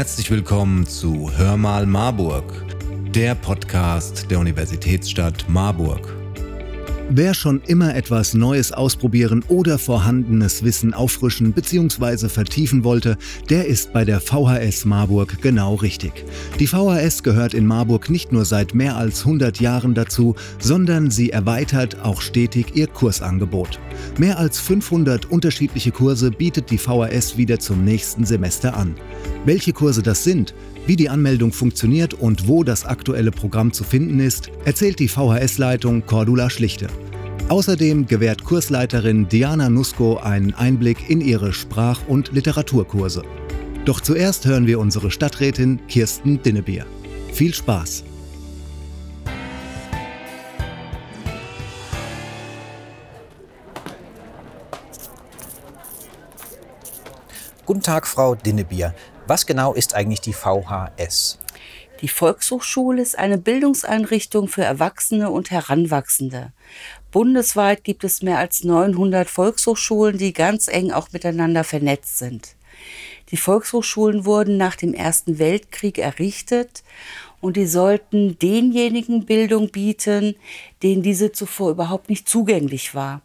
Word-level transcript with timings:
Herzlich 0.00 0.30
willkommen 0.30 0.86
zu 0.86 1.30
Hör 1.36 1.58
mal 1.58 1.84
Marburg, 1.84 2.64
der 3.14 3.34
Podcast 3.34 4.30
der 4.30 4.38
Universitätsstadt 4.38 5.44
Marburg. 5.46 6.19
Wer 7.12 7.34
schon 7.34 7.60
immer 7.66 7.96
etwas 7.96 8.34
Neues 8.34 8.70
ausprobieren 8.70 9.42
oder 9.48 9.80
vorhandenes 9.80 10.62
Wissen 10.62 10.94
auffrischen 10.94 11.52
bzw. 11.52 12.28
vertiefen 12.28 12.84
wollte, 12.84 13.18
der 13.48 13.66
ist 13.66 13.92
bei 13.92 14.04
der 14.04 14.20
VHS 14.20 14.84
Marburg 14.84 15.42
genau 15.42 15.74
richtig. 15.74 16.24
Die 16.60 16.68
VHS 16.68 17.24
gehört 17.24 17.52
in 17.52 17.66
Marburg 17.66 18.10
nicht 18.10 18.30
nur 18.30 18.44
seit 18.44 18.76
mehr 18.76 18.94
als 18.94 19.22
100 19.26 19.60
Jahren 19.60 19.94
dazu, 19.94 20.36
sondern 20.60 21.10
sie 21.10 21.30
erweitert 21.30 22.00
auch 22.00 22.20
stetig 22.20 22.76
ihr 22.76 22.86
Kursangebot. 22.86 23.80
Mehr 24.16 24.38
als 24.38 24.60
500 24.60 25.26
unterschiedliche 25.26 25.90
Kurse 25.90 26.30
bietet 26.30 26.70
die 26.70 26.78
VHS 26.78 27.36
wieder 27.36 27.58
zum 27.58 27.82
nächsten 27.82 28.24
Semester 28.24 28.76
an. 28.76 28.94
Welche 29.44 29.72
Kurse 29.72 30.02
das 30.02 30.22
sind, 30.22 30.54
wie 30.86 30.96
die 30.96 31.08
Anmeldung 31.08 31.52
funktioniert 31.52 32.14
und 32.14 32.48
wo 32.48 32.64
das 32.64 32.84
aktuelle 32.84 33.30
Programm 33.30 33.72
zu 33.72 33.84
finden 33.84 34.20
ist, 34.20 34.50
erzählt 34.64 34.98
die 34.98 35.08
VHS-Leitung 35.08 36.06
Cordula 36.06 36.50
Schlichte. 36.50 36.88
Außerdem 37.48 38.06
gewährt 38.06 38.44
Kursleiterin 38.44 39.28
Diana 39.28 39.68
Nusko 39.70 40.18
einen 40.18 40.54
Einblick 40.54 41.10
in 41.10 41.20
ihre 41.20 41.52
Sprach- 41.52 42.06
und 42.06 42.32
Literaturkurse. 42.32 43.22
Doch 43.84 44.00
zuerst 44.00 44.46
hören 44.46 44.66
wir 44.66 44.78
unsere 44.78 45.10
Stadträtin 45.10 45.80
Kirsten 45.88 46.42
Dinnebier. 46.42 46.86
Viel 47.32 47.54
Spaß! 47.54 48.04
Guten 57.70 57.82
Tag, 57.82 58.08
Frau 58.08 58.34
Dinnebier. 58.34 58.96
Was 59.28 59.46
genau 59.46 59.74
ist 59.74 59.94
eigentlich 59.94 60.20
die 60.20 60.32
VHS? 60.32 61.38
Die 62.00 62.08
Volkshochschule 62.08 63.00
ist 63.00 63.16
eine 63.16 63.38
Bildungseinrichtung 63.38 64.48
für 64.48 64.64
Erwachsene 64.64 65.30
und 65.30 65.52
Heranwachsende. 65.52 66.50
Bundesweit 67.12 67.84
gibt 67.84 68.02
es 68.02 68.22
mehr 68.22 68.38
als 68.38 68.64
900 68.64 69.30
Volkshochschulen, 69.30 70.18
die 70.18 70.32
ganz 70.32 70.66
eng 70.66 70.90
auch 70.90 71.12
miteinander 71.12 71.62
vernetzt 71.62 72.18
sind. 72.18 72.56
Die 73.30 73.36
Volkshochschulen 73.36 74.24
wurden 74.24 74.56
nach 74.56 74.74
dem 74.74 74.92
Ersten 74.92 75.38
Weltkrieg 75.38 75.98
errichtet 75.98 76.82
und 77.40 77.56
die 77.56 77.66
sollten 77.66 78.36
denjenigen 78.40 79.26
Bildung 79.26 79.68
bieten, 79.68 80.34
denen 80.82 81.04
diese 81.04 81.30
zuvor 81.30 81.70
überhaupt 81.70 82.10
nicht 82.10 82.28
zugänglich 82.28 82.96
war. 82.96 83.22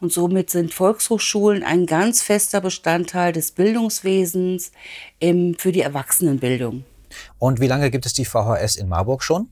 Und 0.00 0.12
somit 0.12 0.50
sind 0.50 0.72
Volkshochschulen 0.72 1.62
ein 1.62 1.86
ganz 1.86 2.22
fester 2.22 2.60
Bestandteil 2.60 3.32
des 3.32 3.50
Bildungswesens 3.52 4.70
im, 5.18 5.54
für 5.58 5.72
die 5.72 5.80
Erwachsenenbildung. 5.80 6.84
Und 7.38 7.60
wie 7.60 7.66
lange 7.66 7.90
gibt 7.90 8.06
es 8.06 8.12
die 8.12 8.24
VHS 8.24 8.76
in 8.76 8.88
Marburg 8.88 9.22
schon? 9.22 9.48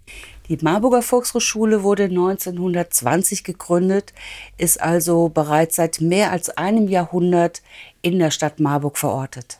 Die 0.48 0.58
Marburger 0.60 1.02
Volkshochschule 1.02 1.82
wurde 1.82 2.04
1920 2.04 3.42
gegründet, 3.42 4.12
ist 4.56 4.80
also 4.80 5.28
bereits 5.28 5.76
seit 5.76 6.00
mehr 6.00 6.30
als 6.30 6.50
einem 6.50 6.86
Jahrhundert 6.86 7.62
in 8.02 8.18
der 8.18 8.30
Stadt 8.30 8.60
Marburg 8.60 8.98
verortet. 8.98 9.58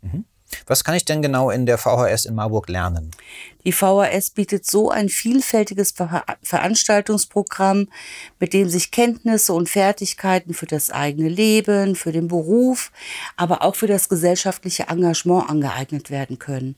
Mhm. 0.00 0.24
Was 0.66 0.84
kann 0.84 0.94
ich 0.94 1.04
denn 1.04 1.22
genau 1.22 1.50
in 1.50 1.66
der 1.66 1.78
VHS 1.78 2.24
in 2.24 2.34
Marburg 2.34 2.68
lernen? 2.68 3.10
Die 3.64 3.72
VHS 3.72 4.30
bietet 4.30 4.66
so 4.66 4.90
ein 4.90 5.08
vielfältiges 5.08 5.92
Ver 5.92 6.24
Veranstaltungsprogramm, 6.42 7.88
mit 8.40 8.52
dem 8.52 8.68
sich 8.68 8.90
Kenntnisse 8.90 9.52
und 9.52 9.68
Fertigkeiten 9.68 10.54
für 10.54 10.66
das 10.66 10.90
eigene 10.90 11.28
Leben, 11.28 11.94
für 11.94 12.12
den 12.12 12.28
Beruf, 12.28 12.90
aber 13.36 13.62
auch 13.62 13.76
für 13.76 13.86
das 13.86 14.08
gesellschaftliche 14.08 14.84
Engagement 14.88 15.48
angeeignet 15.48 16.10
werden 16.10 16.38
können. 16.38 16.76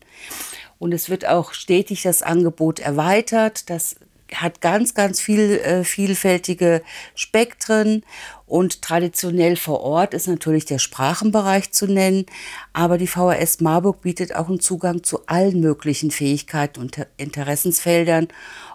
Und 0.79 0.93
es 0.93 1.09
wird 1.09 1.27
auch 1.27 1.55
stetig 1.55 2.03
das 2.03 2.23
Angebot 2.23 2.81
erweitert. 2.81 3.71
Das 3.71 3.97
hat 4.33 4.61
ganz, 4.61 4.95
ganz 4.95 5.21
viel 5.21 5.59
äh, 5.59 5.85
vielfältige 5.85 6.83
Spektren 7.15 8.03
und 8.47 8.83
traditionell 8.83 9.57
vor 9.57 9.81
Ort 9.81 10.15
ist 10.15 10.29
natürlich 10.29 10.65
der 10.65 10.79
Sprachenbereich 10.79 11.73
zu 11.73 11.87
nennen, 11.87 12.27
aber 12.73 12.99
die 12.99 13.07
VHS 13.07 13.61
Marburg 13.61 14.03
bietet 14.03 14.34
auch 14.34 14.49
einen 14.49 14.61
Zugang 14.61 15.03
zu 15.03 15.27
allen 15.27 15.61
möglichen 15.61 16.11
Fähigkeiten 16.11 16.81
und 16.81 17.07
Interessensfeldern, 17.17 18.29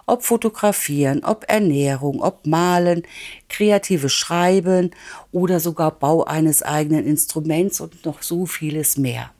ob 0.06 0.24
Fotografieren, 0.24 1.24
ob 1.24 1.44
Ernährung, 1.48 2.22
ob 2.22 2.46
Malen, 2.46 3.02
kreatives 3.48 4.12
Schreiben 4.12 4.90
oder 5.32 5.60
sogar 5.60 5.92
Bau 5.92 6.24
eines 6.24 6.62
eigenen 6.62 7.06
Instruments 7.06 7.80
und 7.80 8.04
noch 8.04 8.22
so 8.22 8.46
vieles 8.46 8.96
mehr. 8.96 9.30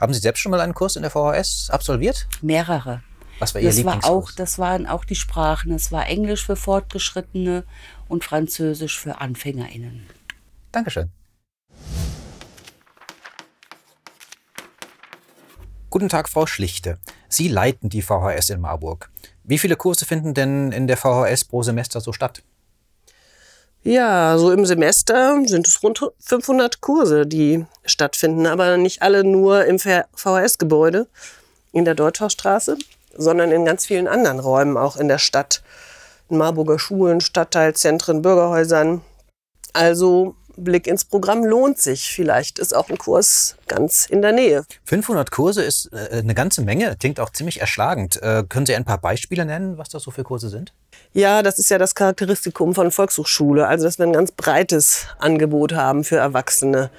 Haben 0.00 0.12
Sie 0.12 0.20
selbst 0.20 0.40
schon 0.40 0.50
mal 0.50 0.60
einen 0.60 0.74
Kurs 0.74 0.96
in 0.96 1.02
der 1.02 1.10
VHS 1.10 1.70
absolviert? 1.70 2.26
Mehrere. 2.42 3.02
Was 3.38 3.54
war 3.54 3.60
Ihr 3.60 3.68
das 3.68 3.84
war 3.84 4.04
auch, 4.04 4.32
Das 4.32 4.58
waren 4.58 4.86
auch 4.86 5.04
die 5.04 5.14
Sprachen. 5.14 5.72
Es 5.72 5.92
war 5.92 6.06
Englisch 6.06 6.44
für 6.44 6.56
Fortgeschrittene 6.56 7.64
und 8.08 8.24
Französisch 8.24 8.98
für 8.98 9.20
AnfängerInnen. 9.20 10.06
Dankeschön. 10.72 11.10
Guten 15.90 16.08
Tag, 16.08 16.28
Frau 16.28 16.46
Schlichte. 16.46 16.98
Sie 17.28 17.48
leiten 17.48 17.88
die 17.88 18.02
VHS 18.02 18.50
in 18.50 18.60
Marburg. 18.60 19.10
Wie 19.44 19.58
viele 19.58 19.76
Kurse 19.76 20.04
finden 20.04 20.34
denn 20.34 20.72
in 20.72 20.86
der 20.86 20.96
VHS 20.96 21.44
pro 21.44 21.62
Semester 21.62 22.00
so 22.00 22.12
statt? 22.12 22.42
Ja, 23.82 24.36
so 24.36 24.52
im 24.52 24.66
Semester 24.66 25.40
sind 25.46 25.66
es 25.66 25.82
rund 25.82 26.00
500 26.18 26.80
Kurse, 26.80 27.26
die 27.26 27.64
stattfinden, 27.84 28.46
aber 28.46 28.76
nicht 28.76 29.00
alle 29.00 29.24
nur 29.24 29.64
im 29.64 29.78
VHS-Gebäude 29.78 31.06
in 31.72 31.86
der 31.86 31.94
Deutschhausstraße, 31.94 32.76
sondern 33.18 33.52
in 33.52 33.64
ganz 33.66 33.84
vielen 33.84 34.08
anderen 34.08 34.40
Räumen, 34.40 34.76
auch 34.78 34.96
in 34.96 35.08
der 35.08 35.18
Stadt. 35.18 35.62
In 36.30 36.38
Marburger 36.38 36.78
Schulen, 36.78 37.20
Stadtteilzentren, 37.20 38.22
Bürgerhäusern. 38.22 39.02
Also 39.72 40.36
Blick 40.56 40.86
ins 40.86 41.04
Programm 41.04 41.44
lohnt 41.44 41.78
sich. 41.78 42.10
Vielleicht 42.10 42.58
ist 42.58 42.74
auch 42.74 42.88
ein 42.88 42.98
Kurs 42.98 43.56
ganz 43.66 44.06
in 44.06 44.22
der 44.22 44.32
Nähe. 44.32 44.64
500 44.84 45.30
Kurse 45.30 45.62
ist 45.62 45.90
äh, 45.92 46.18
eine 46.18 46.34
ganze 46.34 46.62
Menge, 46.62 46.96
klingt 46.98 47.20
auch 47.20 47.30
ziemlich 47.30 47.60
erschlagend. 47.60 48.20
Äh, 48.22 48.44
können 48.48 48.66
Sie 48.66 48.74
ein 48.74 48.84
paar 48.84 48.98
Beispiele 48.98 49.44
nennen, 49.44 49.78
was 49.78 49.88
das 49.88 50.02
so 50.02 50.10
für 50.10 50.24
Kurse 50.24 50.48
sind? 50.48 50.72
Ja, 51.12 51.42
das 51.42 51.58
ist 51.58 51.70
ja 51.70 51.78
das 51.78 51.94
Charakteristikum 51.94 52.74
von 52.74 52.90
Volkshochschule, 52.90 53.66
also 53.66 53.84
dass 53.84 53.98
wir 53.98 54.06
ein 54.06 54.12
ganz 54.12 54.32
breites 54.32 55.06
Angebot 55.18 55.74
haben 55.74 56.04
für 56.04 56.16
Erwachsene. 56.16 56.90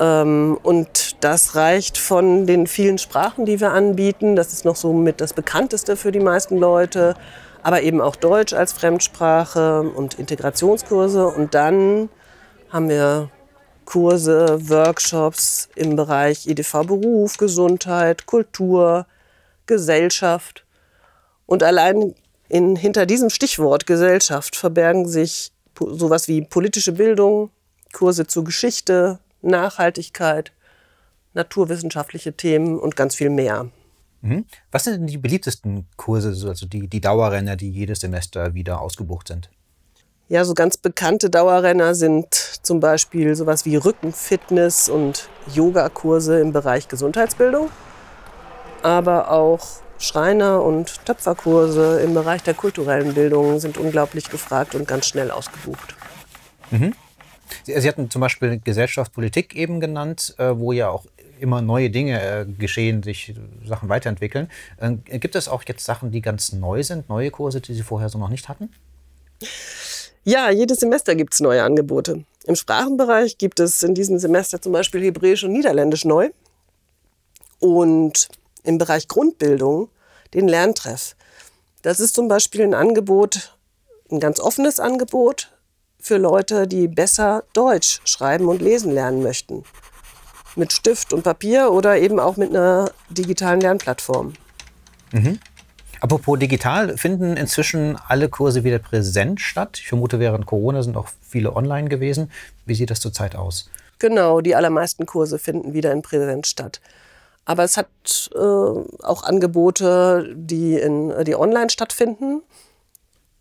Ähm, 0.00 0.58
und 0.62 1.22
das 1.22 1.54
reicht 1.54 1.98
von 1.98 2.46
den 2.46 2.66
vielen 2.66 2.98
Sprachen, 2.98 3.44
die 3.44 3.60
wir 3.60 3.72
anbieten. 3.72 4.34
Das 4.34 4.52
ist 4.52 4.64
noch 4.64 4.76
so 4.76 4.92
mit 4.92 5.20
das 5.20 5.34
bekannteste 5.34 5.96
für 5.96 6.10
die 6.10 6.20
meisten 6.20 6.56
Leute. 6.56 7.14
Aber 7.62 7.82
eben 7.82 8.00
auch 8.00 8.16
Deutsch 8.16 8.54
als 8.54 8.72
Fremdsprache 8.72 9.82
und 9.82 10.14
Integrationskurse. 10.14 11.26
Und 11.26 11.54
dann 11.54 12.08
haben 12.70 12.88
wir 12.88 13.30
Kurse, 13.84 14.58
Workshops 14.70 15.68
im 15.74 15.96
Bereich 15.96 16.46
EDV 16.46 16.86
Beruf, 16.86 17.36
Gesundheit, 17.36 18.24
Kultur, 18.24 19.06
Gesellschaft. 19.66 20.64
Und 21.44 21.62
allein 21.62 22.14
in, 22.48 22.76
hinter 22.76 23.04
diesem 23.04 23.28
Stichwort 23.28 23.86
Gesellschaft 23.86 24.56
verbergen 24.56 25.06
sich 25.06 25.52
sowas 25.78 26.28
wie 26.28 26.42
politische 26.42 26.92
Bildung, 26.92 27.50
Kurse 27.92 28.26
zur 28.26 28.44
Geschichte, 28.44 29.18
Nachhaltigkeit, 29.42 30.52
naturwissenschaftliche 31.34 32.32
Themen 32.32 32.78
und 32.78 32.96
ganz 32.96 33.14
viel 33.14 33.30
mehr. 33.30 33.68
Mhm. 34.22 34.44
Was 34.70 34.84
sind 34.84 34.94
denn 34.94 35.06
die 35.06 35.18
beliebtesten 35.18 35.86
Kurse, 35.96 36.48
also 36.48 36.66
die, 36.66 36.88
die 36.88 37.00
Dauerrenner, 37.00 37.56
die 37.56 37.70
jedes 37.70 38.00
Semester 38.00 38.54
wieder 38.54 38.80
ausgebucht 38.80 39.28
sind? 39.28 39.50
Ja, 40.28 40.44
so 40.44 40.54
ganz 40.54 40.76
bekannte 40.76 41.28
Dauerrenner 41.28 41.94
sind 41.94 42.34
zum 42.34 42.78
Beispiel 42.78 43.34
sowas 43.34 43.64
wie 43.64 43.76
Rückenfitness 43.76 44.88
und 44.88 45.28
Yogakurse 45.52 46.38
im 46.40 46.52
Bereich 46.52 46.86
Gesundheitsbildung, 46.86 47.68
aber 48.82 49.30
auch 49.30 49.66
Schreiner- 49.98 50.62
und 50.62 51.04
Töpferkurse 51.04 52.00
im 52.00 52.14
Bereich 52.14 52.42
der 52.42 52.54
kulturellen 52.54 53.14
Bildung 53.14 53.58
sind 53.58 53.76
unglaublich 53.76 54.30
gefragt 54.30 54.74
und 54.74 54.86
ganz 54.86 55.06
schnell 55.06 55.30
ausgebucht. 55.30 55.96
Mhm. 56.70 56.94
Sie, 57.64 57.78
Sie, 57.78 57.88
hatten 57.88 58.10
zum 58.10 58.20
Beispiel 58.20 58.60
Gesellschaft, 58.62 59.12
Politik 59.12 59.54
eben 59.54 59.80
genannt, 59.80 60.34
äh, 60.38 60.50
wo 60.56 60.72
ja 60.72 60.88
auch 60.88 61.06
immer 61.40 61.62
neue 61.62 61.90
Dinge 61.90 62.20
äh, 62.20 62.46
geschehen, 62.46 63.02
sich 63.02 63.34
Sachen 63.64 63.88
weiterentwickeln. 63.88 64.48
Äh, 64.78 65.18
gibt 65.18 65.34
es 65.34 65.48
auch 65.48 65.62
jetzt 65.66 65.84
Sachen, 65.84 66.10
die 66.10 66.20
ganz 66.20 66.52
neu 66.52 66.82
sind, 66.82 67.08
neue 67.08 67.30
Kurse, 67.30 67.60
die 67.60 67.74
Sie 67.74 67.82
vorher 67.82 68.08
so 68.08 68.18
noch 68.18 68.28
nicht 68.28 68.48
hatten? 68.48 68.70
Ja, 70.24 70.50
jedes 70.50 70.80
Semester 70.80 71.14
gibt 71.14 71.34
es 71.34 71.40
neue 71.40 71.62
Angebote. 71.62 72.24
Im 72.44 72.56
Sprachenbereich 72.56 73.38
gibt 73.38 73.58
es 73.60 73.82
in 73.82 73.94
diesem 73.94 74.18
Semester 74.18 74.60
zum 74.60 74.72
Beispiel 74.72 75.02
Hebräisch 75.02 75.44
und 75.44 75.52
Niederländisch 75.52 76.04
neu. 76.04 76.30
Und 77.58 78.28
im 78.62 78.78
Bereich 78.78 79.08
Grundbildung 79.08 79.88
den 80.34 80.48
Lerntreff. 80.48 81.16
Das 81.82 82.00
ist 82.00 82.14
zum 82.14 82.28
Beispiel 82.28 82.62
ein 82.62 82.74
Angebot, 82.74 83.56
ein 84.10 84.20
ganz 84.20 84.40
offenes 84.40 84.80
Angebot, 84.80 85.50
für 86.00 86.16
Leute, 86.16 86.66
die 86.66 86.88
besser 86.88 87.44
Deutsch 87.52 88.00
schreiben 88.04 88.48
und 88.48 88.62
lesen 88.62 88.92
lernen 88.92 89.22
möchten. 89.22 89.64
mit 90.56 90.72
Stift 90.72 91.12
und 91.12 91.22
Papier 91.22 91.70
oder 91.70 91.98
eben 91.98 92.18
auch 92.18 92.36
mit 92.36 92.50
einer 92.50 92.90
digitalen 93.08 93.60
Lernplattform. 93.60 94.34
Apropos 96.00 96.38
digital, 96.38 96.96
finden 96.96 97.36
inzwischen 97.36 97.96
alle 98.08 98.28
Kurse 98.28 98.64
wieder 98.64 98.78
präsent 98.78 99.40
statt? 99.40 99.78
Ich 99.80 99.88
vermute, 99.88 100.18
während 100.18 100.46
Corona 100.46 100.82
sind 100.82 100.96
auch 100.96 101.08
viele 101.22 101.54
online 101.54 101.88
gewesen. 101.88 102.30
Wie 102.64 102.74
sieht 102.74 102.90
das 102.90 103.00
zurzeit 103.00 103.36
aus? 103.36 103.70
Genau, 103.98 104.40
die 104.40 104.54
allermeisten 104.54 105.04
Kurse 105.04 105.38
finden 105.38 105.74
wieder 105.74 105.92
in 105.92 106.00
Präsenz 106.00 106.48
statt. 106.48 106.80
Aber 107.44 107.64
es 107.64 107.76
hat 107.76 107.88
äh, 108.34 108.38
auch 108.38 109.24
Angebote, 109.24 110.32
die, 110.34 110.76
in, 110.76 111.12
die 111.24 111.36
online 111.36 111.68
stattfinden. 111.68 112.42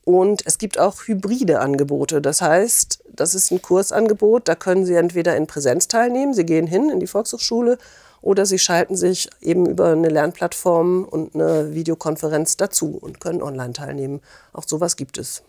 Und 0.09 0.41
es 0.47 0.57
gibt 0.57 0.79
auch 0.79 1.03
hybride 1.05 1.59
Angebote. 1.59 2.19
Das 2.19 2.41
heißt, 2.41 3.03
das 3.13 3.35
ist 3.35 3.51
ein 3.51 3.61
Kursangebot, 3.61 4.47
da 4.47 4.55
können 4.55 4.83
Sie 4.83 4.95
entweder 4.95 5.37
in 5.37 5.45
Präsenz 5.45 5.87
teilnehmen, 5.87 6.33
Sie 6.33 6.47
gehen 6.47 6.65
hin 6.65 6.89
in 6.89 6.99
die 6.99 7.05
Volkshochschule, 7.05 7.77
oder 8.21 8.47
Sie 8.47 8.57
schalten 8.57 8.95
sich 8.95 9.29
eben 9.39 9.67
über 9.67 9.91
eine 9.91 10.09
Lernplattform 10.09 11.03
und 11.03 11.35
eine 11.35 11.75
Videokonferenz 11.75 12.57
dazu 12.57 12.97
und 12.99 13.19
können 13.19 13.43
online 13.43 13.73
teilnehmen. 13.73 14.21
Auch 14.51 14.63
sowas 14.65 14.95
gibt 14.95 15.19
es. 15.19 15.43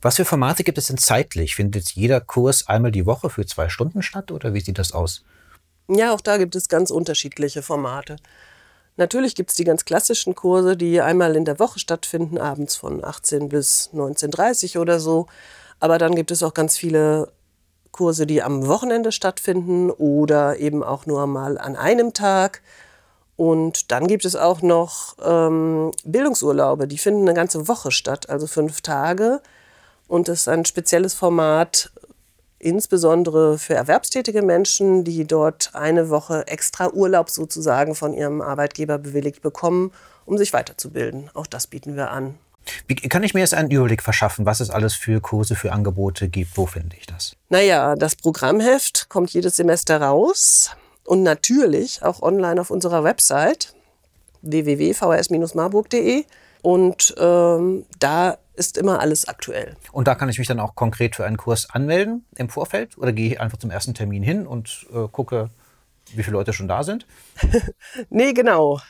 Was 0.00 0.16
für 0.16 0.24
Formate 0.24 0.64
gibt 0.64 0.78
es 0.78 0.86
denn 0.86 0.96
zeitlich? 0.96 1.54
Findet 1.54 1.82
jetzt 1.82 1.94
jeder 1.94 2.22
Kurs 2.22 2.68
einmal 2.68 2.90
die 2.90 3.04
Woche 3.04 3.28
für 3.28 3.44
zwei 3.44 3.68
Stunden 3.68 4.00
statt 4.00 4.32
oder 4.32 4.54
wie 4.54 4.60
sieht 4.60 4.78
das 4.78 4.92
aus? 4.92 5.24
Ja, 5.90 6.14
auch 6.14 6.22
da 6.22 6.38
gibt 6.38 6.56
es 6.56 6.70
ganz 6.70 6.90
unterschiedliche 6.90 7.60
Formate. 7.60 8.16
Natürlich 8.98 9.36
gibt 9.36 9.50
es 9.50 9.56
die 9.56 9.64
ganz 9.64 9.84
klassischen 9.84 10.34
Kurse, 10.34 10.76
die 10.76 11.00
einmal 11.00 11.36
in 11.36 11.44
der 11.44 11.60
Woche 11.60 11.78
stattfinden, 11.78 12.36
abends 12.36 12.74
von 12.74 13.04
18 13.04 13.48
bis 13.48 13.90
19.30 13.94 14.74
Uhr 14.74 14.82
oder 14.82 14.98
so. 14.98 15.28
Aber 15.78 15.98
dann 15.98 16.16
gibt 16.16 16.32
es 16.32 16.42
auch 16.42 16.52
ganz 16.52 16.76
viele 16.76 17.30
Kurse, 17.92 18.26
die 18.26 18.42
am 18.42 18.66
Wochenende 18.66 19.12
stattfinden 19.12 19.92
oder 19.92 20.58
eben 20.58 20.82
auch 20.82 21.06
nur 21.06 21.28
mal 21.28 21.58
an 21.58 21.76
einem 21.76 22.12
Tag. 22.12 22.60
Und 23.36 23.92
dann 23.92 24.08
gibt 24.08 24.24
es 24.24 24.34
auch 24.34 24.62
noch 24.62 25.14
ähm, 25.24 25.92
Bildungsurlaube, 26.04 26.88
die 26.88 26.98
finden 26.98 27.22
eine 27.22 27.34
ganze 27.34 27.68
Woche 27.68 27.92
statt, 27.92 28.28
also 28.28 28.48
fünf 28.48 28.80
Tage. 28.80 29.40
Und 30.08 30.26
das 30.26 30.40
ist 30.40 30.48
ein 30.48 30.64
spezielles 30.64 31.14
Format, 31.14 31.92
insbesondere 32.58 33.58
für 33.58 33.74
erwerbstätige 33.74 34.42
Menschen, 34.42 35.04
die 35.04 35.26
dort 35.26 35.70
eine 35.74 36.10
Woche 36.10 36.46
extra 36.46 36.90
Urlaub 36.92 37.30
sozusagen 37.30 37.94
von 37.94 38.12
ihrem 38.12 38.40
Arbeitgeber 38.40 38.98
bewilligt 38.98 39.42
bekommen, 39.42 39.92
um 40.24 40.38
sich 40.38 40.52
weiterzubilden. 40.52 41.30
Auch 41.34 41.46
das 41.46 41.66
bieten 41.66 41.96
wir 41.96 42.10
an. 42.10 42.34
Wie 42.86 42.96
kann 42.96 43.22
ich 43.22 43.32
mir 43.32 43.40
jetzt 43.40 43.54
einen 43.54 43.70
Überblick 43.70 44.02
verschaffen, 44.02 44.44
was 44.44 44.60
es 44.60 44.68
alles 44.70 44.94
für 44.94 45.20
Kurse, 45.20 45.54
für 45.54 45.72
Angebote 45.72 46.28
gibt? 46.28 46.56
Wo 46.56 46.66
finde 46.66 46.96
ich 46.96 47.06
das? 47.06 47.34
Naja, 47.48 47.94
das 47.96 48.16
Programmheft 48.16 49.08
kommt 49.08 49.30
jedes 49.30 49.56
Semester 49.56 50.00
raus 50.02 50.72
und 51.04 51.22
natürlich 51.22 52.02
auch 52.02 52.20
online 52.20 52.60
auf 52.60 52.70
unserer 52.70 53.04
Website 53.04 53.74
www.vhs-marburg.de 54.42 56.24
und 56.62 57.14
ähm, 57.18 57.84
da 57.98 58.38
ist 58.54 58.76
immer 58.76 59.00
alles 59.00 59.28
aktuell. 59.28 59.76
Und 59.92 60.08
da 60.08 60.14
kann 60.14 60.28
ich 60.28 60.38
mich 60.38 60.48
dann 60.48 60.60
auch 60.60 60.74
konkret 60.74 61.16
für 61.16 61.24
einen 61.24 61.36
Kurs 61.36 61.68
anmelden 61.70 62.24
im 62.36 62.48
Vorfeld 62.48 62.98
oder 62.98 63.12
gehe 63.12 63.28
ich 63.28 63.40
einfach 63.40 63.58
zum 63.58 63.70
ersten 63.70 63.94
Termin 63.94 64.22
hin 64.22 64.46
und 64.46 64.86
äh, 64.92 65.06
gucke, 65.10 65.50
wie 66.14 66.22
viele 66.22 66.36
Leute 66.36 66.52
schon 66.52 66.68
da 66.68 66.82
sind? 66.82 67.06
Nee, 68.10 68.32
genau. 68.32 68.80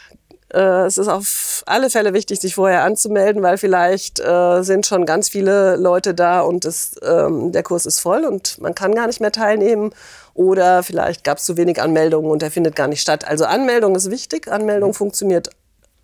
Äh, 0.53 0.87
es 0.87 0.97
ist 0.97 1.09
auf 1.09 1.63
alle 1.67 1.91
Fälle 1.91 2.15
wichtig, 2.15 2.41
sich 2.41 2.55
vorher 2.55 2.85
anzumelden, 2.85 3.43
weil 3.43 3.59
vielleicht 3.59 4.21
äh, 4.21 4.63
sind 4.63 4.87
schon 4.87 5.05
ganz 5.05 5.29
viele 5.29 5.77
Leute 5.77 6.15
da 6.15 6.41
und 6.41 6.65
es, 6.65 6.97
ähm, 7.03 7.53
der 7.53 7.63
Kurs 7.63 7.85
ist 7.85 8.01
voll 8.01 8.25
und 8.25 8.59
man 8.61 8.75
kann 8.75 8.95
gar 8.95 9.07
nicht 9.07 9.21
mehr 9.21 9.33
teilnehmen. 9.33 9.91
Oder 10.35 10.83
vielleicht 10.83 11.25
gab 11.25 11.39
es 11.39 11.45
zu 11.45 11.57
wenig 11.57 11.83
Anmeldungen 11.83 12.31
und 12.31 12.43
der 12.43 12.51
findet 12.51 12.77
gar 12.77 12.87
nicht 12.87 13.01
statt. 13.01 13.27
Also 13.27 13.45
Anmeldung 13.45 13.97
ist 13.97 14.11
wichtig. 14.11 14.47
Anmeldung 14.49 14.95
funktioniert 14.95 15.51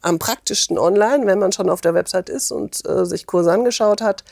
am 0.05 0.19
praktischsten 0.19 0.79
online, 0.79 1.27
wenn 1.27 1.39
man 1.39 1.53
schon 1.53 1.71
auf 1.71 1.81
der 1.81 1.95
Website 1.95 2.29
ist 2.29 2.51
und 2.51 2.87
äh, 2.87 3.07
sich 3.07 3.27
Kurse 3.27 3.51
angeschaut 3.53 4.03
hat. 4.03 4.23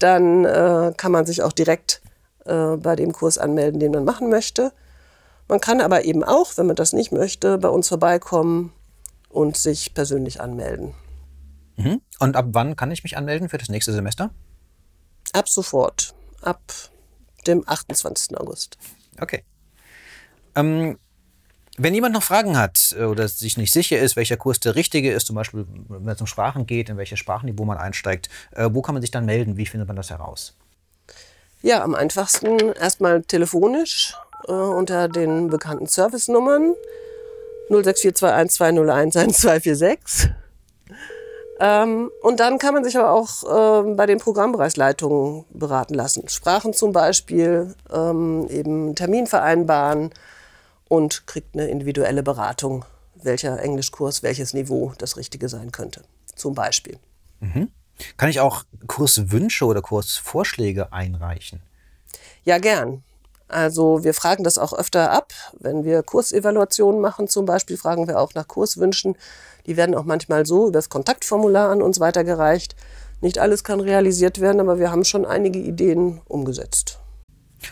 Dann 0.00 0.44
äh, 0.44 0.92
kann 0.96 1.12
man 1.12 1.24
sich 1.24 1.42
auch 1.42 1.52
direkt 1.52 2.02
äh, 2.44 2.76
bei 2.76 2.96
dem 2.96 3.12
Kurs 3.12 3.38
anmelden, 3.38 3.78
den 3.78 3.92
man 3.92 4.04
machen 4.04 4.28
möchte. 4.28 4.72
Man 5.46 5.60
kann 5.60 5.80
aber 5.80 6.04
eben 6.04 6.24
auch, 6.24 6.56
wenn 6.56 6.66
man 6.66 6.74
das 6.74 6.92
nicht 6.92 7.12
möchte, 7.12 7.58
bei 7.58 7.68
uns 7.68 7.88
vorbeikommen 7.88 8.72
und 9.28 9.56
sich 9.56 9.94
persönlich 9.94 10.40
anmelden. 10.40 10.94
Mhm. 11.76 12.00
Und 12.18 12.34
ab 12.36 12.46
wann 12.48 12.74
kann 12.74 12.90
ich 12.90 13.04
mich 13.04 13.16
anmelden 13.16 13.48
für 13.48 13.58
das 13.58 13.68
nächste 13.68 13.92
Semester? 13.92 14.30
Ab 15.32 15.48
sofort, 15.48 16.14
ab 16.42 16.60
dem 17.46 17.62
28. 17.68 18.36
August. 18.38 18.78
Okay. 19.20 19.44
Ähm, 20.56 20.98
wenn 21.76 21.94
jemand 21.94 22.14
noch 22.14 22.22
Fragen 22.22 22.56
hat 22.56 22.94
äh, 22.98 23.04
oder 23.04 23.28
sich 23.28 23.56
nicht 23.56 23.72
sicher 23.72 23.98
ist, 23.98 24.16
welcher 24.16 24.36
Kurs 24.36 24.60
der 24.60 24.76
richtige 24.76 25.12
ist, 25.12 25.26
zum 25.26 25.36
Beispiel 25.36 25.66
wenn 25.88 26.08
es 26.08 26.20
um 26.20 26.26
Sprachen 26.26 26.66
geht, 26.66 26.88
in 26.88 26.96
welche 26.96 27.16
Sprachenniveau 27.16 27.64
man 27.64 27.78
einsteigt, 27.78 28.28
äh, 28.52 28.68
wo 28.72 28.82
kann 28.82 28.94
man 28.94 29.02
sich 29.02 29.10
dann 29.10 29.24
melden? 29.24 29.56
Wie 29.56 29.66
findet 29.66 29.88
man 29.88 29.96
das 29.96 30.10
heraus? 30.10 30.54
Ja, 31.62 31.82
am 31.82 31.94
einfachsten 31.94 32.72
erstmal 32.72 33.22
telefonisch 33.22 34.14
äh, 34.46 34.52
unter 34.52 35.08
den 35.08 35.48
bekannten 35.48 35.86
Servicenummern 35.86 36.74
0642120111246. 37.70 40.30
Ähm, 41.60 42.10
und 42.20 42.40
dann 42.40 42.58
kann 42.58 42.74
man 42.74 42.82
sich 42.84 42.98
aber 42.98 43.12
auch 43.12 43.84
ähm, 43.84 43.96
bei 43.96 44.04
den 44.06 44.18
Programmbereichsleitungen 44.18 45.44
beraten 45.50 45.94
lassen. 45.94 46.28
Sprachen 46.28 46.74
zum 46.74 46.92
Beispiel, 46.92 47.74
ähm, 47.92 48.46
eben 48.50 48.94
Termin 48.94 49.26
vereinbaren 49.26 50.10
und 50.88 51.26
kriegt 51.26 51.54
eine 51.54 51.68
individuelle 51.68 52.22
Beratung, 52.22 52.84
welcher 53.14 53.60
Englischkurs, 53.60 54.22
welches 54.22 54.54
Niveau 54.54 54.92
das 54.98 55.16
Richtige 55.16 55.48
sein 55.48 55.72
könnte. 55.72 56.02
Zum 56.34 56.54
Beispiel. 56.54 56.98
Kann 58.16 58.28
ich 58.28 58.40
auch 58.40 58.64
Kurswünsche 58.86 59.66
oder 59.66 59.82
Kursvorschläge 59.82 60.92
einreichen? 60.92 61.62
Ja, 62.44 62.58
gern. 62.58 63.02
Also 63.48 64.02
wir 64.02 64.14
fragen 64.14 64.42
das 64.42 64.58
auch 64.58 64.72
öfter 64.72 65.10
ab. 65.12 65.32
Wenn 65.58 65.84
wir 65.84 66.02
Kursevaluationen 66.02 67.00
machen 67.00 67.28
zum 67.28 67.44
Beispiel, 67.46 67.76
fragen 67.76 68.08
wir 68.08 68.18
auch 68.18 68.34
nach 68.34 68.48
Kurswünschen. 68.48 69.16
Die 69.66 69.76
werden 69.76 69.94
auch 69.94 70.04
manchmal 70.04 70.46
so 70.46 70.64
über 70.64 70.78
das 70.78 70.88
Kontaktformular 70.88 71.70
an 71.70 71.82
uns 71.82 72.00
weitergereicht. 72.00 72.74
Nicht 73.20 73.38
alles 73.38 73.62
kann 73.64 73.80
realisiert 73.80 74.40
werden, 74.40 74.60
aber 74.60 74.78
wir 74.78 74.90
haben 74.90 75.04
schon 75.04 75.24
einige 75.24 75.58
Ideen 75.58 76.20
umgesetzt. 76.26 76.98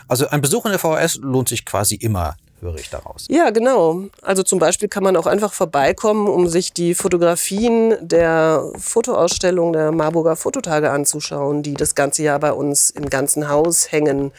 Also 0.07 0.27
ein 0.27 0.41
Besuch 0.41 0.65
in 0.65 0.71
der 0.71 0.79
VHS 0.79 1.17
lohnt 1.17 1.49
sich 1.49 1.65
quasi 1.65 1.95
immer, 1.95 2.35
höre 2.63 2.75
ich 2.75 2.89
daraus. 2.89 3.27
Ja, 3.29 3.51
genau. 3.51 4.05
Also 4.21 4.43
zum 4.43 4.59
Beispiel 4.59 4.89
kann 4.89 5.03
man 5.03 5.15
auch 5.15 5.27
einfach 5.27 5.53
vorbeikommen, 5.53 6.27
um 6.27 6.47
sich 6.47 6.73
die 6.73 6.95
Fotografien 6.95 7.95
der 8.01 8.71
Fotoausstellung 8.77 9.73
der 9.73 9.91
Marburger 9.91 10.35
Fototage 10.35 10.89
anzuschauen, 10.89 11.61
die 11.61 11.75
das 11.75 11.95
ganze 11.95 12.23
Jahr 12.23 12.39
bei 12.39 12.53
uns 12.53 12.89
im 12.89 13.09
ganzen 13.09 13.49
Haus 13.49 13.91
hängen 13.91 14.31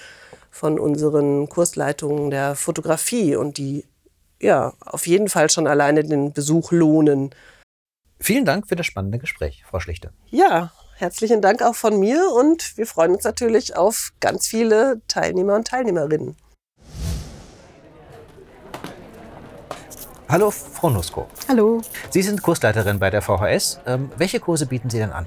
von 0.51 0.79
unseren 0.79 1.49
Kursleitungen 1.49 2.31
der 2.31 2.55
Fotografie 2.55 3.37
und 3.37 3.59
die 3.59 3.85
ja 4.41 4.73
auf 4.81 5.07
jeden 5.07 5.29
Fall 5.29 5.51
schon 5.51 5.67
alleine 5.67 6.05
den 6.05 6.33
Besuch 6.33 6.71
lohnen. 6.73 7.31
Vielen 8.21 8.45
Dank 8.45 8.69
für 8.69 8.77
das 8.77 8.87
spannende 8.87 9.19
Gespräch, 9.19 9.65
Frau 9.69 9.81
Schlichte. 9.81 10.13
Ja, 10.31 10.73
herzlichen 10.97 11.43
Dank 11.43 11.63
auch 11.63 11.75
von 11.75 11.99
mir 11.99 12.31
und 12.35 12.77
wir 12.77 12.87
freuen 12.87 13.13
uns 13.13 13.25
natürlich 13.25 13.77
auf 13.77 14.13
ganz 14.21 14.47
viele 14.47 15.01
Teilnehmer 15.09 15.57
und 15.57 15.67
Teilnehmerinnen. 15.67 16.37
Hallo, 20.29 20.51
Frau 20.51 20.89
Nusko. 20.89 21.29
Hallo. 21.49 21.83
Sie 22.11 22.23
sind 22.23 22.43
Kursleiterin 22.43 22.99
bei 22.99 23.11
der 23.11 23.21
VHS. 23.21 23.81
Ähm, 23.87 24.11
welche 24.17 24.41
Kurse 24.41 24.67
bieten 24.67 24.89
Sie 24.89 24.99
denn 24.99 25.13
an? 25.13 25.27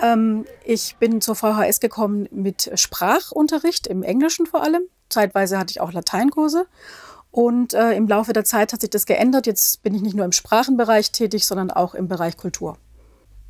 Ähm, 0.00 0.44
ich 0.64 0.96
bin 0.96 1.20
zur 1.20 1.34
VHS 1.34 1.80
gekommen 1.80 2.28
mit 2.30 2.70
Sprachunterricht, 2.74 3.86
im 3.86 4.02
Englischen 4.02 4.46
vor 4.46 4.62
allem. 4.62 4.82
Zeitweise 5.08 5.58
hatte 5.58 5.70
ich 5.72 5.80
auch 5.80 5.92
Lateinkurse. 5.92 6.66
Und 7.30 7.74
äh, 7.74 7.92
im 7.92 8.06
Laufe 8.06 8.32
der 8.32 8.44
Zeit 8.44 8.72
hat 8.72 8.82
sich 8.82 8.90
das 8.90 9.06
geändert. 9.06 9.46
Jetzt 9.46 9.82
bin 9.82 9.94
ich 9.94 10.02
nicht 10.02 10.14
nur 10.14 10.24
im 10.24 10.32
Sprachenbereich 10.32 11.10
tätig, 11.12 11.46
sondern 11.46 11.70
auch 11.70 11.94
im 11.94 12.06
Bereich 12.06 12.36
Kultur. 12.36 12.76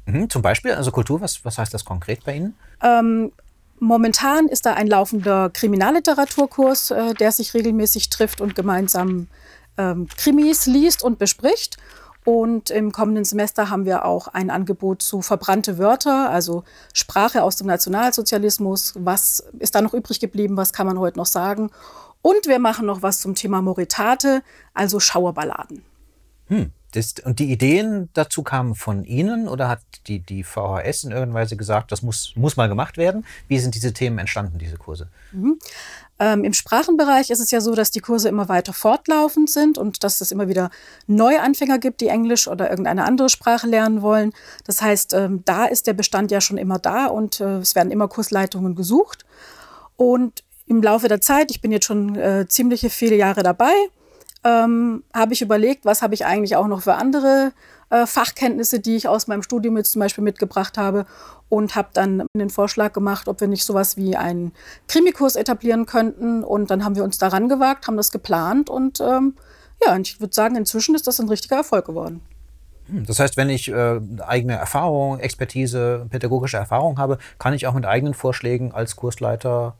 Mhm, 0.06 0.30
zum 0.30 0.42
Beispiel, 0.42 0.72
also 0.72 0.92
Kultur, 0.92 1.20
was, 1.20 1.44
was 1.44 1.58
heißt 1.58 1.74
das 1.74 1.84
konkret 1.84 2.24
bei 2.24 2.36
Ihnen? 2.36 2.54
Ähm, 2.82 3.32
momentan 3.80 4.46
ist 4.46 4.64
da 4.64 4.74
ein 4.74 4.86
laufender 4.86 5.50
Kriminalliteraturkurs, 5.50 6.92
äh, 6.92 7.14
der 7.14 7.32
sich 7.32 7.52
regelmäßig 7.54 8.10
trifft 8.10 8.40
und 8.40 8.54
gemeinsam 8.54 9.26
ähm, 9.76 10.06
Krimis 10.16 10.66
liest 10.66 11.02
und 11.02 11.18
bespricht. 11.18 11.76
Und 12.24 12.70
im 12.70 12.92
kommenden 12.92 13.24
Semester 13.24 13.70
haben 13.70 13.86
wir 13.86 14.04
auch 14.04 14.28
ein 14.28 14.50
Angebot 14.50 15.00
zu 15.00 15.22
verbrannte 15.22 15.78
Wörter, 15.78 16.28
also 16.28 16.64
Sprache 16.92 17.42
aus 17.42 17.56
dem 17.56 17.66
Nationalsozialismus. 17.66 18.92
Was 18.96 19.40
ist 19.58 19.74
da 19.74 19.80
noch 19.80 19.94
übrig 19.94 20.20
geblieben? 20.20 20.56
Was 20.56 20.72
kann 20.72 20.86
man 20.86 20.98
heute 20.98 21.18
noch 21.18 21.26
sagen? 21.26 21.70
Und 22.22 22.46
wir 22.46 22.58
machen 22.58 22.86
noch 22.86 23.02
was 23.02 23.20
zum 23.20 23.34
Thema 23.34 23.62
Moritate, 23.62 24.42
also 24.74 25.00
Schauerballaden. 25.00 25.82
Hm. 26.50 26.72
Das, 26.92 27.14
und 27.24 27.38
die 27.38 27.52
Ideen 27.52 28.08
dazu 28.14 28.42
kamen 28.42 28.74
von 28.74 29.04
Ihnen 29.04 29.46
oder 29.46 29.68
hat 29.68 29.80
die, 30.08 30.18
die 30.18 30.42
VHS 30.42 31.04
in 31.04 31.12
irgendeiner 31.12 31.34
Weise 31.34 31.56
gesagt, 31.56 31.92
das 31.92 32.02
muss, 32.02 32.32
muss 32.34 32.56
mal 32.56 32.68
gemacht 32.68 32.96
werden? 32.96 33.24
Wie 33.46 33.60
sind 33.60 33.76
diese 33.76 33.92
Themen 33.92 34.18
entstanden, 34.18 34.58
diese 34.58 34.76
Kurse? 34.76 35.08
Mhm. 35.30 35.60
Ähm, 36.18 36.42
Im 36.42 36.52
Sprachenbereich 36.52 37.30
ist 37.30 37.38
es 37.38 37.52
ja 37.52 37.60
so, 37.60 37.76
dass 37.76 37.92
die 37.92 38.00
Kurse 38.00 38.28
immer 38.28 38.48
weiter 38.48 38.72
fortlaufend 38.72 39.48
sind 39.48 39.78
und 39.78 40.02
dass 40.02 40.20
es 40.20 40.32
immer 40.32 40.48
wieder 40.48 40.70
Neuanfänger 41.06 41.78
gibt, 41.78 42.00
die 42.00 42.08
Englisch 42.08 42.48
oder 42.48 42.68
irgendeine 42.70 43.04
andere 43.04 43.28
Sprache 43.28 43.68
lernen 43.68 44.02
wollen. 44.02 44.32
Das 44.66 44.82
heißt, 44.82 45.14
ähm, 45.14 45.44
da 45.44 45.66
ist 45.66 45.86
der 45.86 45.94
Bestand 45.94 46.32
ja 46.32 46.40
schon 46.40 46.58
immer 46.58 46.80
da 46.80 47.06
und 47.06 47.40
äh, 47.40 47.58
es 47.58 47.76
werden 47.76 47.92
immer 47.92 48.08
Kursleitungen 48.08 48.74
gesucht. 48.74 49.24
Und 49.96 50.42
im 50.66 50.82
Laufe 50.82 51.06
der 51.06 51.20
Zeit, 51.20 51.52
ich 51.52 51.60
bin 51.60 51.70
jetzt 51.70 51.86
schon 51.86 52.16
äh, 52.16 52.46
ziemliche 52.48 52.90
viele 52.90 53.14
Jahre 53.14 53.44
dabei, 53.44 53.72
ähm, 54.44 55.04
habe 55.14 55.32
ich 55.32 55.42
überlegt, 55.42 55.84
was 55.84 56.02
habe 56.02 56.14
ich 56.14 56.24
eigentlich 56.24 56.56
auch 56.56 56.66
noch 56.66 56.82
für 56.82 56.94
andere 56.94 57.52
äh, 57.90 58.06
Fachkenntnisse, 58.06 58.80
die 58.80 58.96
ich 58.96 59.08
aus 59.08 59.26
meinem 59.26 59.42
Studium 59.42 59.76
jetzt 59.76 59.92
zum 59.92 60.00
Beispiel 60.00 60.24
mitgebracht 60.24 60.78
habe 60.78 61.06
und 61.48 61.74
habe 61.74 61.88
dann 61.92 62.24
den 62.34 62.50
Vorschlag 62.50 62.92
gemacht, 62.92 63.28
ob 63.28 63.40
wir 63.40 63.48
nicht 63.48 63.64
sowas 63.64 63.96
wie 63.96 64.16
einen 64.16 64.52
Krimikurs 64.88 65.36
etablieren 65.36 65.86
könnten 65.86 66.42
und 66.42 66.70
dann 66.70 66.84
haben 66.84 66.96
wir 66.96 67.04
uns 67.04 67.18
daran 67.18 67.48
gewagt, 67.48 67.86
haben 67.86 67.96
das 67.96 68.12
geplant 68.12 68.70
und 68.70 69.00
ähm, 69.00 69.34
ja, 69.84 69.94
und 69.94 70.06
ich 70.06 70.20
würde 70.20 70.34
sagen, 70.34 70.56
inzwischen 70.56 70.94
ist 70.94 71.06
das 71.06 71.20
ein 71.20 71.28
richtiger 71.28 71.56
Erfolg 71.56 71.86
geworden. 71.86 72.22
Hm, 72.86 73.04
das 73.06 73.18
heißt, 73.18 73.36
wenn 73.36 73.50
ich 73.50 73.68
äh, 73.68 74.00
eigene 74.26 74.54
Erfahrung, 74.54 75.18
Expertise, 75.18 76.06
pädagogische 76.10 76.56
Erfahrung 76.56 76.98
habe, 76.98 77.18
kann 77.38 77.54
ich 77.54 77.66
auch 77.66 77.74
mit 77.74 77.86
eigenen 77.86 78.14
Vorschlägen 78.14 78.72
als 78.72 78.96
Kursleiter 78.96 79.76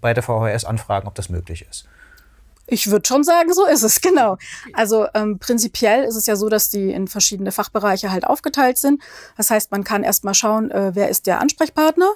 bei 0.00 0.14
der 0.14 0.22
VHS 0.22 0.64
anfragen, 0.64 1.06
ob 1.06 1.14
das 1.14 1.28
möglich 1.28 1.66
ist. 1.68 1.86
Ich 2.70 2.88
würde 2.88 3.06
schon 3.06 3.24
sagen, 3.24 3.52
so 3.52 3.66
ist 3.66 3.82
es, 3.82 4.00
genau. 4.00 4.38
Also 4.72 5.06
ähm, 5.14 5.38
prinzipiell 5.38 6.04
ist 6.04 6.14
es 6.14 6.26
ja 6.26 6.36
so, 6.36 6.48
dass 6.48 6.70
die 6.70 6.90
in 6.92 7.08
verschiedene 7.08 7.52
Fachbereiche 7.52 8.12
halt 8.12 8.24
aufgeteilt 8.24 8.78
sind. 8.78 9.02
Das 9.36 9.50
heißt, 9.50 9.72
man 9.72 9.84
kann 9.84 10.04
erst 10.04 10.24
mal 10.24 10.34
schauen, 10.34 10.70
äh, 10.70 10.92
wer 10.94 11.08
ist 11.08 11.26
der 11.26 11.40
Ansprechpartner. 11.40 12.12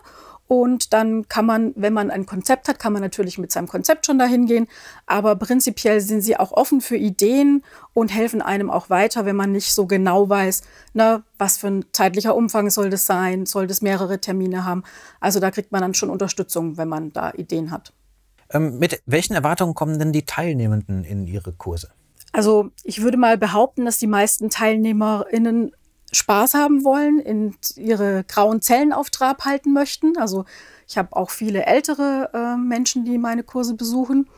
Und 0.47 0.93
dann 0.93 1.27
kann 1.27 1.47
man, 1.47 1.73
wenn 1.75 1.95
man 1.95 2.11
ein 2.11 2.27
Konzept 2.27 2.69
hat, 2.69 2.79
kann 2.79 2.93
man 2.93 3.01
natürlich 3.01 3.39
mit 3.39 3.51
seinem 3.51 3.67
Konzept 3.67 4.05
schon 4.05 4.19
dahin 4.19 4.47
gehen. 4.47 4.69
Aber 5.07 5.37
prinzipiell 5.37 6.01
sind 6.01 6.21
sie 6.21 6.37
auch 6.37 6.53
offen 6.53 6.81
für 6.83 6.97
Ideen 6.97 7.65
und 7.95 8.13
helfen 8.15 8.43
einem 8.43 8.71
auch 8.71 8.91
weiter, 8.91 9.25
wenn 9.25 9.37
man 9.37 9.53
nicht 9.53 9.73
so 9.73 9.87
genau 9.87 10.29
weiß, 10.29 10.63
na, 10.93 11.23
was 11.39 11.57
für 11.57 11.69
ein 11.69 11.87
zeitlicher 11.93 12.37
Umfang 12.37 12.69
soll 12.71 12.91
das 12.91 13.07
sein, 13.07 13.47
soll 13.47 13.67
das 13.67 13.81
mehrere 13.81 14.21
Termine 14.21 14.65
haben. 14.65 14.85
Also 15.19 15.41
da 15.41 15.51
kriegt 15.51 15.73
man 15.73 15.81
dann 15.81 15.95
schon 15.95 16.11
Unterstützung, 16.11 16.77
wenn 16.77 16.89
man 16.89 17.13
da 17.13 17.33
Ideen 17.33 17.71
hat. 17.71 17.95
Ähm, 18.51 18.79
mit 18.79 19.03
welchen 19.07 19.35
Erwartungen 19.35 19.75
kommen 19.75 19.99
denn 19.99 20.13
die 20.13 20.25
Teilnehmenden 20.25 21.05
in 21.05 21.27
ihre 21.27 21.53
Kurse? 21.53 21.91
Also 22.33 22.71
ich 22.83 23.03
würde 23.03 23.17
mal 23.17 23.39
behaupten, 23.39 23.85
dass 23.85 23.99
die 23.99 24.07
meisten 24.07 24.51
TeilnehmerInnen 24.51 25.73
Spaß 26.13 26.55
haben 26.55 26.85
wollen, 26.85 27.19
in 27.19 27.57
ihre 27.77 28.25
grauen 28.25 28.61
Zellen 28.61 28.93
auf 28.93 29.11
Trab 29.11 29.45
halten 29.45 29.73
möchten. 29.73 30.17
Also 30.19 30.45
ich 30.89 30.99
habe 30.99 31.15
auch 31.17 31.31
viele 31.31 31.67
ältere 31.67 32.31
äh, 32.33 32.57
Menschen, 32.57 33.05
die 33.05 33.19
meine 33.19 33.43
Kurse 33.43 33.75
besuchen. 33.75 34.29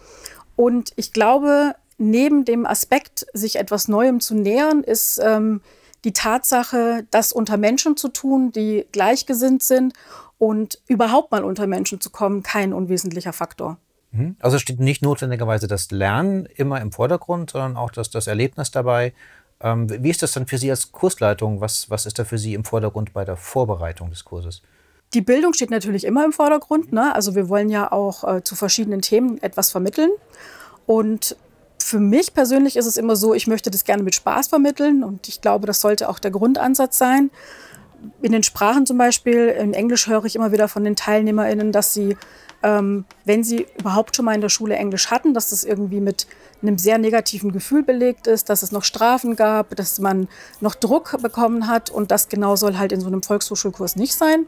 Und 0.56 0.92
ich 0.96 1.12
glaube, 1.12 1.74
neben 1.98 2.44
dem 2.44 2.66
Aspekt, 2.66 3.26
sich 3.32 3.56
etwas 3.56 3.88
Neuem 3.88 4.20
zu 4.20 4.34
nähern, 4.34 4.82
ist 4.82 5.20
ähm, 5.22 5.60
die 6.04 6.12
Tatsache, 6.12 7.06
das 7.10 7.32
unter 7.32 7.56
Menschen 7.56 7.96
zu 7.96 8.08
tun, 8.08 8.52
die 8.52 8.86
gleichgesinnt 8.92 9.62
sind 9.62 9.92
und 10.38 10.80
überhaupt 10.86 11.30
mal 11.30 11.44
unter 11.44 11.66
Menschen 11.66 12.00
zu 12.00 12.10
kommen, 12.10 12.42
kein 12.42 12.72
unwesentlicher 12.72 13.32
Faktor. 13.32 13.78
Mhm. 14.12 14.36
Also 14.40 14.58
steht 14.58 14.80
nicht 14.80 15.02
notwendigerweise 15.02 15.66
das 15.66 15.90
Lernen 15.90 16.46
immer 16.46 16.80
im 16.80 16.92
Vordergrund, 16.92 17.50
sondern 17.50 17.76
auch 17.76 17.90
das, 17.90 18.10
das 18.10 18.26
Erlebnis 18.26 18.70
dabei. 18.70 19.12
Ähm, 19.60 19.88
wie 20.02 20.10
ist 20.10 20.22
das 20.22 20.32
dann 20.32 20.46
für 20.46 20.58
Sie 20.58 20.70
als 20.70 20.92
Kursleitung? 20.92 21.60
Was, 21.60 21.90
was 21.90 22.06
ist 22.06 22.18
da 22.18 22.24
für 22.24 22.38
Sie 22.38 22.54
im 22.54 22.64
Vordergrund 22.64 23.12
bei 23.12 23.24
der 23.24 23.36
Vorbereitung 23.36 24.10
des 24.10 24.24
Kurses? 24.24 24.62
Die 25.14 25.20
Bildung 25.20 25.54
steht 25.54 25.70
natürlich 25.70 26.04
immer 26.04 26.24
im 26.24 26.32
Vordergrund. 26.32 26.92
Ne? 26.92 27.14
Also 27.14 27.34
wir 27.34 27.48
wollen 27.48 27.70
ja 27.70 27.90
auch 27.90 28.24
äh, 28.24 28.42
zu 28.42 28.56
verschiedenen 28.56 29.02
Themen 29.02 29.42
etwas 29.42 29.70
vermitteln. 29.70 30.10
Und 30.84 31.36
für 31.78 32.00
mich 32.00 32.34
persönlich 32.34 32.76
ist 32.76 32.86
es 32.86 32.96
immer 32.96 33.16
so, 33.16 33.32
ich 33.34 33.46
möchte 33.46 33.70
das 33.70 33.84
gerne 33.84 34.02
mit 34.02 34.14
Spaß 34.14 34.48
vermitteln 34.48 35.04
und 35.04 35.28
ich 35.28 35.40
glaube, 35.40 35.66
das 35.66 35.80
sollte 35.80 36.08
auch 36.08 36.18
der 36.18 36.32
Grundansatz 36.32 36.98
sein. 36.98 37.30
In 38.22 38.32
den 38.32 38.42
Sprachen 38.42 38.86
zum 38.86 38.98
Beispiel, 38.98 39.48
in 39.48 39.72
Englisch 39.72 40.08
höre 40.08 40.24
ich 40.24 40.36
immer 40.36 40.52
wieder 40.52 40.68
von 40.68 40.84
den 40.84 40.96
TeilnehmerInnen, 40.96 41.72
dass 41.72 41.94
sie 41.94 42.16
ähm, 42.66 43.04
wenn 43.24 43.44
sie 43.44 43.68
überhaupt 43.78 44.16
schon 44.16 44.24
mal 44.24 44.34
in 44.34 44.40
der 44.40 44.48
Schule 44.48 44.74
Englisch 44.74 45.12
hatten, 45.12 45.34
dass 45.34 45.50
das 45.50 45.62
irgendwie 45.62 46.00
mit 46.00 46.26
einem 46.62 46.78
sehr 46.78 46.98
negativen 46.98 47.52
Gefühl 47.52 47.84
belegt 47.84 48.26
ist, 48.26 48.48
dass 48.50 48.64
es 48.64 48.72
noch 48.72 48.82
Strafen 48.82 49.36
gab, 49.36 49.76
dass 49.76 50.00
man 50.00 50.26
noch 50.60 50.74
Druck 50.74 51.16
bekommen 51.22 51.68
hat 51.68 51.90
und 51.90 52.10
das 52.10 52.28
genau 52.28 52.56
soll 52.56 52.76
halt 52.76 52.90
in 52.90 53.00
so 53.00 53.06
einem 53.06 53.22
Volkshochschulkurs 53.22 53.94
nicht 53.94 54.14
sein. 54.14 54.46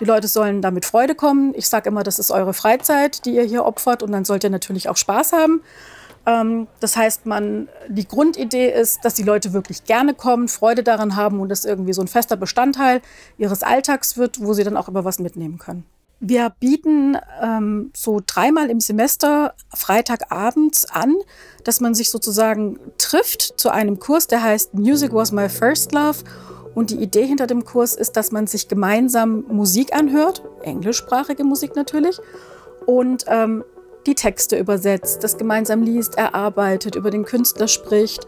Die 0.00 0.04
Leute 0.04 0.28
sollen 0.28 0.60
damit 0.60 0.84
Freude 0.84 1.14
kommen. 1.14 1.54
Ich 1.56 1.70
sage 1.70 1.88
immer, 1.88 2.02
das 2.02 2.18
ist 2.18 2.30
eure 2.30 2.52
Freizeit, 2.52 3.24
die 3.24 3.34
ihr 3.34 3.44
hier 3.44 3.64
opfert 3.64 4.02
und 4.02 4.12
dann 4.12 4.26
sollt 4.26 4.44
ihr 4.44 4.50
natürlich 4.50 4.90
auch 4.90 4.98
Spaß 4.98 5.32
haben. 5.32 5.62
Ähm, 6.26 6.66
das 6.80 6.94
heißt, 6.94 7.24
man, 7.24 7.70
die 7.88 8.06
Grundidee 8.06 8.70
ist, 8.70 9.02
dass 9.02 9.14
die 9.14 9.22
Leute 9.22 9.54
wirklich 9.54 9.84
gerne 9.84 10.12
kommen, 10.12 10.48
Freude 10.48 10.82
daran 10.82 11.16
haben 11.16 11.40
und 11.40 11.48
das 11.48 11.64
irgendwie 11.64 11.94
so 11.94 12.02
ein 12.02 12.08
fester 12.08 12.36
Bestandteil 12.36 13.00
ihres 13.38 13.62
Alltags 13.62 14.18
wird, 14.18 14.42
wo 14.42 14.52
sie 14.52 14.64
dann 14.64 14.76
auch 14.76 14.88
immer 14.88 15.06
was 15.06 15.18
mitnehmen 15.18 15.56
können. 15.56 15.86
Wir 16.18 16.50
bieten 16.50 17.18
ähm, 17.42 17.90
so 17.94 18.22
dreimal 18.26 18.70
im 18.70 18.80
Semester 18.80 19.54
Freitagabends 19.74 20.86
an, 20.86 21.14
dass 21.62 21.80
man 21.80 21.94
sich 21.94 22.10
sozusagen 22.10 22.78
trifft 22.96 23.60
zu 23.60 23.70
einem 23.70 23.98
Kurs, 23.98 24.26
der 24.26 24.42
heißt 24.42 24.74
Music 24.74 25.12
Was 25.12 25.32
My 25.32 25.48
First 25.48 25.92
Love. 25.92 26.18
Und 26.74 26.90
die 26.90 26.96
Idee 26.96 27.26
hinter 27.26 27.46
dem 27.46 27.64
Kurs 27.64 27.94
ist, 27.94 28.16
dass 28.16 28.32
man 28.32 28.46
sich 28.46 28.68
gemeinsam 28.68 29.44
Musik 29.48 29.94
anhört, 29.94 30.42
englischsprachige 30.62 31.44
Musik 31.44 31.74
natürlich, 31.74 32.18
und 32.86 33.24
ähm, 33.28 33.64
die 34.06 34.14
Texte 34.14 34.56
übersetzt, 34.56 35.22
das 35.24 35.36
gemeinsam 35.36 35.82
liest, 35.82 36.16
erarbeitet, 36.16 36.94
über 36.94 37.10
den 37.10 37.24
Künstler 37.24 37.68
spricht, 37.68 38.26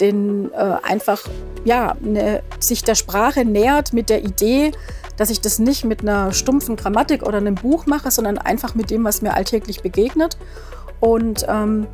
den 0.00 0.52
äh, 0.52 0.76
einfach 0.82 1.20
ja, 1.64 1.96
ne, 2.00 2.42
sich 2.58 2.82
der 2.82 2.94
Sprache 2.94 3.44
nähert 3.44 3.92
mit 3.92 4.10
der 4.10 4.24
Idee, 4.24 4.72
dass 5.16 5.30
ich 5.30 5.40
das 5.40 5.58
nicht 5.58 5.84
mit 5.84 6.02
einer 6.02 6.32
stumpfen 6.32 6.76
Grammatik 6.76 7.22
oder 7.22 7.38
einem 7.38 7.54
Buch 7.54 7.86
mache, 7.86 8.10
sondern 8.10 8.38
einfach 8.38 8.74
mit 8.74 8.90
dem, 8.90 9.04
was 9.04 9.22
mir 9.22 9.34
alltäglich 9.34 9.82
begegnet. 9.82 10.36
Und 11.00 11.46
ähm, 11.48 11.86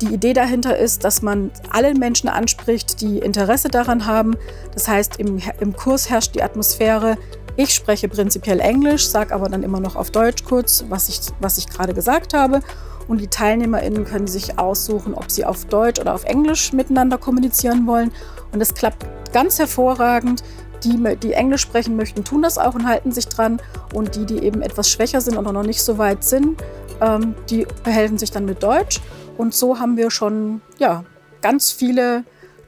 die 0.00 0.12
Idee 0.12 0.32
dahinter 0.32 0.76
ist, 0.76 1.04
dass 1.04 1.22
man 1.22 1.50
alle 1.70 1.94
Menschen 1.94 2.28
anspricht, 2.28 3.00
die 3.00 3.18
Interesse 3.18 3.68
daran 3.68 4.06
haben. 4.06 4.36
Das 4.74 4.88
heißt, 4.88 5.18
im, 5.18 5.40
im 5.60 5.74
Kurs 5.74 6.10
herrscht 6.10 6.34
die 6.34 6.42
Atmosphäre, 6.42 7.16
ich 7.56 7.74
spreche 7.74 8.08
prinzipiell 8.08 8.60
Englisch, 8.60 9.08
sage 9.08 9.34
aber 9.34 9.48
dann 9.48 9.62
immer 9.62 9.80
noch 9.80 9.96
auf 9.96 10.10
Deutsch 10.10 10.44
kurz, 10.44 10.84
was 10.88 11.08
ich, 11.08 11.20
was 11.40 11.56
ich 11.58 11.68
gerade 11.68 11.94
gesagt 11.94 12.34
habe. 12.34 12.60
Und 13.08 13.20
die 13.20 13.28
TeilnehmerInnen 13.28 14.04
können 14.04 14.26
sich 14.26 14.58
aussuchen, 14.58 15.14
ob 15.14 15.30
sie 15.30 15.44
auf 15.44 15.64
Deutsch 15.66 16.00
oder 16.00 16.14
auf 16.14 16.24
Englisch 16.24 16.72
miteinander 16.72 17.18
kommunizieren 17.18 17.86
wollen. 17.86 18.12
Und 18.52 18.60
es 18.60 18.74
klappt 18.74 19.06
ganz 19.32 19.58
hervorragend. 19.58 20.42
Die, 20.84 21.16
die 21.16 21.32
Englisch 21.32 21.62
sprechen 21.62 21.96
möchten, 21.96 22.24
tun 22.24 22.42
das 22.42 22.58
auch 22.58 22.74
und 22.74 22.86
halten 22.86 23.10
sich 23.10 23.28
dran. 23.28 23.60
Und 23.94 24.16
die, 24.16 24.26
die 24.26 24.42
eben 24.42 24.60
etwas 24.60 24.90
schwächer 24.90 25.20
sind 25.20 25.38
oder 25.38 25.52
noch 25.52 25.62
nicht 25.62 25.82
so 25.82 25.98
weit 25.98 26.24
sind, 26.24 26.62
ähm, 27.00 27.34
die 27.48 27.66
behelfen 27.84 28.18
sich 28.18 28.30
dann 28.30 28.44
mit 28.44 28.62
Deutsch. 28.62 29.00
Und 29.38 29.54
so 29.54 29.78
haben 29.78 29.96
wir 29.96 30.10
schon 30.10 30.60
ja, 30.78 31.04
ganz 31.40 31.72
viele 31.72 32.24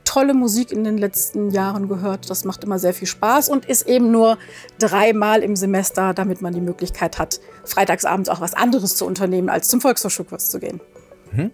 tolle 0.08 0.32
Musik 0.32 0.72
in 0.72 0.84
den 0.84 0.96
letzten 0.96 1.50
Jahren 1.50 1.86
gehört. 1.86 2.30
Das 2.30 2.44
macht 2.44 2.64
immer 2.64 2.78
sehr 2.78 2.94
viel 2.94 3.06
Spaß 3.06 3.50
und 3.50 3.66
ist 3.66 3.86
eben 3.86 4.10
nur 4.10 4.38
dreimal 4.78 5.42
im 5.42 5.54
Semester, 5.54 6.14
damit 6.14 6.40
man 6.40 6.54
die 6.54 6.62
Möglichkeit 6.62 7.18
hat, 7.18 7.40
freitagsabends 7.64 8.30
auch 8.30 8.40
was 8.40 8.54
anderes 8.54 8.96
zu 8.96 9.04
unternehmen, 9.04 9.50
als 9.50 9.68
zum 9.68 9.82
Volkshochschulkurs 9.82 10.48
zu 10.48 10.60
gehen. 10.60 10.80
Mhm. 11.30 11.50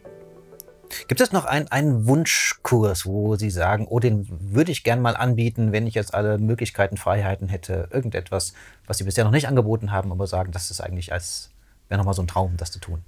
Gibt 1.09 1.21
es 1.21 1.33
noch 1.33 1.47
ein, 1.47 1.67
einen 1.73 2.07
Wunschkurs, 2.07 3.05
wo 3.05 3.35
Sie 3.35 3.51
sagen, 3.51 3.89
oh, 3.91 3.99
den 3.99 4.29
würde 4.29 4.71
ich 4.71 4.85
gern 4.85 5.03
mal 5.03 5.17
anbieten, 5.17 5.73
wenn 5.73 5.89
ich 5.89 5.95
jetzt 5.95 6.15
alle 6.15 6.39
Möglichkeiten, 6.39 6.97
Freiheiten 6.97 7.49
hätte, 7.49 7.89
irgendetwas, 7.91 8.53
was 8.87 8.99
Sie 8.99 9.05
bisher 9.05 9.25
noch 9.25 9.33
nicht 9.33 9.49
angeboten 9.49 9.91
haben, 9.91 10.13
aber 10.13 10.29
sagen, 10.29 10.53
das 10.53 10.71
ist 10.71 10.81
eigentlich 10.81 11.13
als 11.13 11.51
wäre 11.89 11.99
nochmal 11.99 12.15
so 12.15 12.23
ein 12.23 12.29
Traum, 12.29 12.57
das 12.57 12.71
zu 12.71 12.79
tun? 12.79 13.03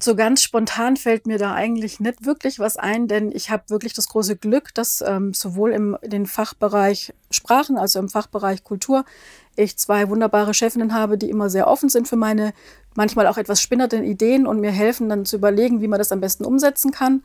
So 0.00 0.16
ganz 0.16 0.42
spontan 0.42 0.96
fällt 0.96 1.26
mir 1.26 1.38
da 1.38 1.54
eigentlich 1.54 2.00
nicht 2.00 2.24
wirklich 2.24 2.58
was 2.58 2.76
ein, 2.76 3.06
denn 3.06 3.30
ich 3.32 3.50
habe 3.50 3.64
wirklich 3.68 3.92
das 3.92 4.08
große 4.08 4.36
Glück, 4.36 4.74
dass 4.74 5.02
ähm, 5.06 5.34
sowohl 5.34 5.72
im 5.72 5.96
den 6.02 6.26
Fachbereich 6.26 7.12
Sprachen, 7.30 7.76
also 7.76 7.98
im 7.98 8.08
Fachbereich 8.08 8.64
Kultur, 8.64 9.04
ich 9.54 9.76
zwei 9.76 10.08
wunderbare 10.08 10.54
Chefinnen 10.54 10.94
habe, 10.94 11.18
die 11.18 11.28
immer 11.28 11.50
sehr 11.50 11.68
offen 11.68 11.90
sind 11.90 12.08
für 12.08 12.16
meine 12.16 12.54
manchmal 12.94 13.26
auch 13.26 13.38
etwas 13.38 13.60
spinnernden 13.60 14.04
Ideen 14.04 14.46
und 14.46 14.60
mir 14.60 14.70
helfen 14.70 15.08
dann 15.08 15.24
zu 15.24 15.36
überlegen, 15.36 15.80
wie 15.80 15.88
man 15.88 15.98
das 15.98 16.12
am 16.12 16.20
besten 16.20 16.44
umsetzen 16.44 16.90
kann. 16.90 17.22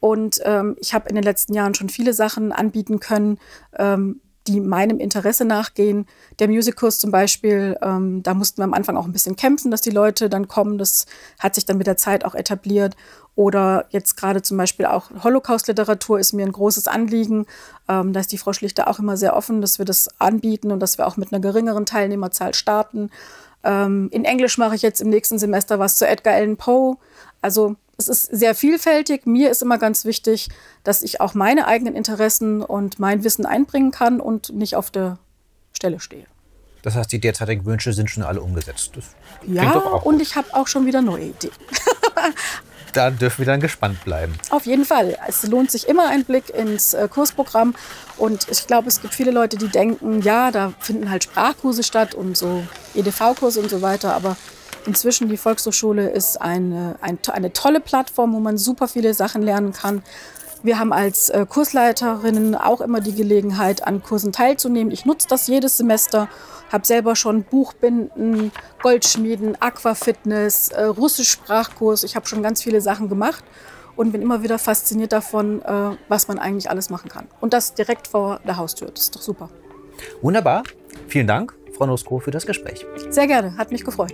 Und 0.00 0.40
ähm, 0.44 0.76
ich 0.80 0.92
habe 0.92 1.08
in 1.08 1.14
den 1.14 1.24
letzten 1.24 1.54
Jahren 1.54 1.74
schon 1.74 1.88
viele 1.88 2.12
Sachen 2.12 2.52
anbieten 2.52 3.00
können, 3.00 3.38
ähm, 3.78 4.20
die 4.46 4.60
meinem 4.60 4.98
Interesse 4.98 5.44
nachgehen. 5.44 6.06
Der 6.38 6.48
Musikkurs 6.48 6.98
zum 6.98 7.10
Beispiel, 7.10 7.78
ähm, 7.82 8.22
da 8.22 8.34
mussten 8.34 8.58
wir 8.58 8.64
am 8.64 8.74
Anfang 8.74 8.96
auch 8.96 9.06
ein 9.06 9.12
bisschen 9.12 9.36
kämpfen, 9.36 9.70
dass 9.70 9.80
die 9.80 9.90
Leute 9.90 10.28
dann 10.28 10.48
kommen. 10.48 10.76
Das 10.76 11.06
hat 11.38 11.54
sich 11.54 11.64
dann 11.64 11.78
mit 11.78 11.86
der 11.86 11.96
Zeit 11.96 12.24
auch 12.24 12.34
etabliert. 12.34 12.94
Oder 13.36 13.86
jetzt 13.90 14.16
gerade 14.16 14.42
zum 14.42 14.56
Beispiel 14.56 14.86
auch 14.86 15.10
Holocaust-Literatur 15.22 16.20
ist 16.20 16.34
mir 16.34 16.44
ein 16.44 16.52
großes 16.52 16.86
Anliegen. 16.86 17.46
Ähm, 17.88 18.12
da 18.12 18.20
ist 18.20 18.32
die 18.32 18.38
Frau 18.38 18.52
Schlichter 18.52 18.88
auch 18.88 18.98
immer 18.98 19.16
sehr 19.16 19.34
offen, 19.34 19.60
dass 19.60 19.78
wir 19.78 19.86
das 19.86 20.08
anbieten 20.20 20.70
und 20.70 20.80
dass 20.80 20.98
wir 20.98 21.06
auch 21.06 21.16
mit 21.16 21.32
einer 21.32 21.40
geringeren 21.40 21.86
Teilnehmerzahl 21.86 22.54
starten. 22.54 23.10
Ähm, 23.64 24.08
in 24.12 24.24
Englisch 24.24 24.58
mache 24.58 24.74
ich 24.74 24.82
jetzt 24.82 25.00
im 25.00 25.08
nächsten 25.08 25.38
Semester 25.38 25.78
was 25.78 25.96
zu 25.96 26.06
Edgar 26.06 26.34
Allan 26.34 26.56
Poe. 26.56 26.96
Also 27.40 27.76
es 27.96 28.08
ist 28.08 28.24
sehr 28.24 28.54
vielfältig. 28.54 29.26
Mir 29.26 29.50
ist 29.50 29.62
immer 29.62 29.78
ganz 29.78 30.04
wichtig, 30.04 30.48
dass 30.82 31.02
ich 31.02 31.20
auch 31.20 31.34
meine 31.34 31.66
eigenen 31.66 31.94
Interessen 31.94 32.62
und 32.62 32.98
mein 32.98 33.24
Wissen 33.24 33.46
einbringen 33.46 33.90
kann 33.90 34.20
und 34.20 34.52
nicht 34.52 34.76
auf 34.76 34.90
der 34.90 35.18
Stelle 35.72 36.00
stehe. 36.00 36.26
Das 36.82 36.96
heißt, 36.96 37.10
die 37.12 37.18
derzeitigen 37.18 37.64
Wünsche 37.64 37.92
sind 37.94 38.10
schon 38.10 38.22
alle 38.22 38.42
umgesetzt. 38.42 38.92
Das 38.94 39.04
ja, 39.46 39.72
und 39.72 40.20
ich 40.20 40.36
habe 40.36 40.48
auch 40.52 40.66
schon 40.66 40.84
wieder 40.84 41.00
neue 41.00 41.26
Ideen. 41.26 41.52
da 42.92 43.10
dürfen 43.10 43.38
wir 43.38 43.46
dann 43.46 43.60
gespannt 43.60 44.04
bleiben. 44.04 44.34
Auf 44.50 44.66
jeden 44.66 44.84
Fall. 44.84 45.16
Es 45.26 45.44
lohnt 45.44 45.70
sich 45.70 45.88
immer 45.88 46.08
ein 46.08 46.24
Blick 46.24 46.50
ins 46.50 46.92
äh, 46.92 47.08
Kursprogramm. 47.08 47.74
Und 48.18 48.48
ich 48.50 48.66
glaube, 48.66 48.88
es 48.88 49.00
gibt 49.00 49.14
viele 49.14 49.30
Leute, 49.30 49.56
die 49.56 49.68
denken, 49.68 50.20
ja, 50.20 50.50
da 50.50 50.74
finden 50.78 51.10
halt 51.10 51.24
Sprachkurse 51.24 51.82
statt 51.82 52.14
und 52.14 52.36
so 52.36 52.64
EDV-Kurse 52.94 53.60
und 53.60 53.70
so 53.70 53.80
weiter. 53.80 54.14
Aber 54.14 54.36
inzwischen 54.86 55.28
die 55.28 55.36
Volkshochschule 55.36 56.10
ist 56.10 56.40
eine, 56.40 56.96
ein, 57.00 57.18
eine 57.32 57.52
tolle 57.52 57.80
Plattform, 57.80 58.34
wo 58.34 58.40
man 58.40 58.58
super 58.58 58.88
viele 58.88 59.14
Sachen 59.14 59.42
lernen 59.42 59.72
kann. 59.72 60.02
Wir 60.62 60.78
haben 60.78 60.94
als 60.94 61.28
äh, 61.28 61.44
Kursleiterinnen 61.46 62.54
auch 62.54 62.80
immer 62.80 63.00
die 63.00 63.14
Gelegenheit, 63.14 63.86
an 63.86 64.02
Kursen 64.02 64.32
teilzunehmen. 64.32 64.92
Ich 64.92 65.04
nutze 65.04 65.28
das 65.28 65.46
jedes 65.46 65.76
Semester, 65.76 66.28
habe 66.72 66.86
selber 66.86 67.16
schon 67.16 67.42
Buchbinden, 67.42 68.50
Goldschmieden, 68.82 69.60
Aquafitness, 69.60 70.68
äh, 70.68 70.84
Russisch-Sprachkurs. 70.84 72.02
Ich 72.04 72.16
habe 72.16 72.26
schon 72.26 72.42
ganz 72.42 72.62
viele 72.62 72.80
Sachen 72.80 73.10
gemacht 73.10 73.44
und 73.96 74.12
bin 74.12 74.22
immer 74.22 74.42
wieder 74.42 74.58
fasziniert 74.58 75.12
davon, 75.12 75.60
äh, 75.60 75.96
was 76.08 76.28
man 76.28 76.38
eigentlich 76.38 76.70
alles 76.70 76.88
machen 76.88 77.10
kann. 77.10 77.26
Und 77.40 77.52
das 77.52 77.74
direkt 77.74 78.08
vor 78.08 78.40
der 78.46 78.56
Haustür. 78.56 78.90
Das 78.90 79.04
ist 79.04 79.16
doch 79.16 79.22
super. 79.22 79.50
Wunderbar. 80.22 80.62
Vielen 81.08 81.26
Dank, 81.26 81.54
Frau 81.76 81.84
Nosko, 81.86 82.20
für 82.20 82.30
das 82.30 82.46
Gespräch. 82.46 82.86
Sehr 83.10 83.26
gerne. 83.26 83.56
Hat 83.58 83.70
mich 83.70 83.84
gefreut. 83.84 84.12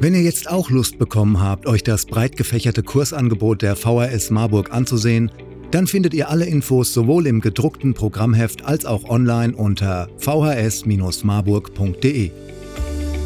Wenn 0.00 0.14
ihr 0.14 0.22
jetzt 0.22 0.48
auch 0.48 0.70
Lust 0.70 0.96
bekommen 0.98 1.40
habt, 1.40 1.66
euch 1.66 1.82
das 1.82 2.06
breit 2.06 2.36
gefächerte 2.36 2.84
Kursangebot 2.84 3.62
der 3.62 3.74
VHS 3.74 4.30
Marburg 4.30 4.72
anzusehen, 4.72 5.32
dann 5.72 5.88
findet 5.88 6.14
ihr 6.14 6.30
alle 6.30 6.46
Infos 6.46 6.94
sowohl 6.94 7.26
im 7.26 7.40
gedruckten 7.40 7.94
Programmheft 7.94 8.64
als 8.64 8.86
auch 8.86 9.10
online 9.10 9.56
unter 9.56 10.08
vhs-marburg.de. 10.18 12.30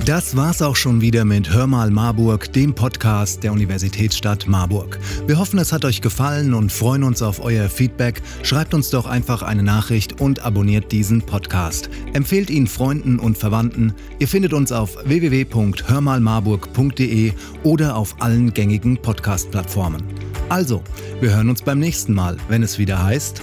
Das 0.04 0.36
war's 0.36 0.60
auch 0.62 0.74
schon 0.74 1.00
wieder 1.00 1.24
mit 1.24 1.54
Hör 1.54 1.68
mal 1.68 1.92
Marburg, 1.92 2.52
dem 2.52 2.74
Podcast 2.74 3.44
der 3.44 3.52
Universitätsstadt 3.52 4.48
Marburg. 4.48 4.98
Wir 5.28 5.38
hoffen, 5.38 5.60
es 5.60 5.72
hat 5.72 5.84
euch 5.84 6.00
gefallen 6.00 6.54
und 6.54 6.72
freuen 6.72 7.04
uns 7.04 7.22
auf 7.22 7.38
euer 7.38 7.68
Feedback. 7.68 8.20
Schreibt 8.42 8.74
uns 8.74 8.90
doch 8.90 9.06
einfach 9.06 9.42
eine 9.42 9.62
Nachricht 9.62 10.20
und 10.20 10.44
abonniert 10.44 10.90
diesen 10.90 11.22
Podcast. 11.22 11.88
Empfehlt 12.14 12.50
ihn 12.50 12.66
Freunden 12.66 13.20
und 13.20 13.38
Verwandten. 13.38 13.94
Ihr 14.18 14.26
findet 14.26 14.54
uns 14.54 14.72
auf 14.72 14.98
www.hörmalmarburg.de 15.04 17.32
oder 17.62 17.94
auf 17.94 18.16
allen 18.18 18.52
gängigen 18.52 19.00
Podcast-Plattformen. 19.00 20.02
Also, 20.48 20.82
wir 21.20 21.32
hören 21.32 21.48
uns 21.48 21.62
beim 21.62 21.78
nächsten 21.78 22.12
Mal, 22.12 22.38
wenn 22.48 22.64
es 22.64 22.76
wieder 22.76 23.04
heißt 23.04 23.40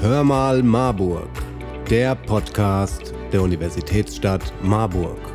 Hör 0.00 0.24
mal 0.24 0.60
Marburg, 0.60 1.30
der 1.88 2.16
Podcast 2.16 3.14
der 3.32 3.42
Universitätsstadt 3.42 4.52
Marburg. 4.60 5.33